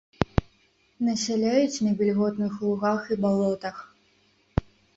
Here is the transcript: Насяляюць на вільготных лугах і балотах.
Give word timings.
Насяляюць 1.09 1.83
на 1.89 1.93
вільготных 2.01 2.57
лугах 2.65 3.01
і 3.17 3.21
балотах. 3.27 3.75